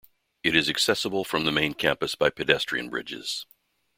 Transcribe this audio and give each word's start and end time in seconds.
It 0.41 0.55
is 0.55 0.67
accessible 0.67 1.23
from 1.23 1.45
the 1.45 1.51
main 1.51 1.75
campus 1.75 2.15
by 2.15 2.31
pedestrian 2.31 2.89
bridges. 2.89 3.45